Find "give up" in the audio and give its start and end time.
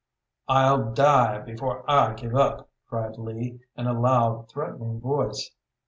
2.15-2.67